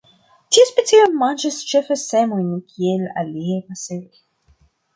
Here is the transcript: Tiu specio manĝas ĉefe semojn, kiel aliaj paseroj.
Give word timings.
Tiu 0.55 0.63
specio 0.69 1.03
manĝas 1.17 1.59
ĉefe 1.73 1.99
semojn, 2.05 2.49
kiel 2.73 3.07
aliaj 3.25 3.61
paseroj. 3.71 4.21